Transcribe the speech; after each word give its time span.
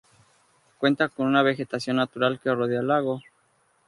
Cuenta 0.79 1.09
con 1.09 1.27
una 1.27 1.43
vegetación 1.43 1.97
natural 1.97 2.39
que 2.39 2.51
rodea 2.55 2.79
el 2.79 2.87
lago. 2.87 3.21